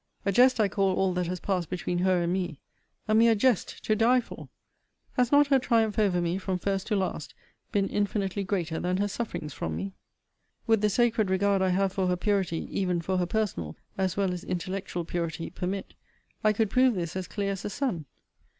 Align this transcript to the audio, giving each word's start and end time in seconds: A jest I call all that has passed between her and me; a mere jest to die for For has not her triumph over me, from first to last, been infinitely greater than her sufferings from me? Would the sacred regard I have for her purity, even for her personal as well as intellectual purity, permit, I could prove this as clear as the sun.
A 0.25 0.31
jest 0.31 0.59
I 0.59 0.67
call 0.67 0.95
all 0.95 1.13
that 1.13 1.27
has 1.27 1.39
passed 1.39 1.69
between 1.69 1.99
her 1.99 2.23
and 2.23 2.33
me; 2.33 2.59
a 3.07 3.13
mere 3.13 3.35
jest 3.35 3.83
to 3.85 3.95
die 3.95 4.19
for 4.19 4.45
For 4.47 4.49
has 5.13 5.31
not 5.31 5.45
her 5.49 5.59
triumph 5.59 5.99
over 5.99 6.19
me, 6.19 6.39
from 6.39 6.57
first 6.57 6.87
to 6.87 6.95
last, 6.95 7.35
been 7.71 7.87
infinitely 7.87 8.43
greater 8.43 8.79
than 8.79 8.97
her 8.97 9.07
sufferings 9.07 9.53
from 9.53 9.75
me? 9.75 9.93
Would 10.65 10.81
the 10.81 10.89
sacred 10.89 11.29
regard 11.29 11.61
I 11.61 11.69
have 11.69 11.93
for 11.93 12.07
her 12.07 12.15
purity, 12.17 12.67
even 12.71 12.99
for 12.99 13.19
her 13.19 13.27
personal 13.27 13.75
as 13.95 14.17
well 14.17 14.33
as 14.33 14.43
intellectual 14.43 15.05
purity, 15.05 15.51
permit, 15.51 15.93
I 16.43 16.51
could 16.51 16.71
prove 16.71 16.95
this 16.95 17.15
as 17.15 17.27
clear 17.27 17.51
as 17.51 17.61
the 17.61 17.69
sun. 17.69 18.05